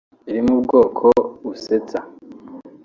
[0.29, 1.05] iri mu bwoko
[1.45, 1.99] busetsa